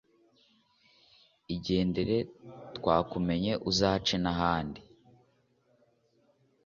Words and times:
Igendere 1.55 2.17
twakumenye 2.75 3.53
uzace 3.69 4.15
nahandi 4.23 4.81